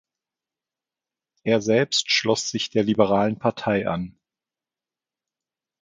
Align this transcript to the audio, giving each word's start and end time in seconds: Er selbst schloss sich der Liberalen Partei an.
Er 1.43 1.61
selbst 1.61 2.09
schloss 2.11 2.49
sich 2.49 2.71
der 2.71 2.81
Liberalen 2.81 3.37
Partei 3.37 3.87
an. 3.87 4.17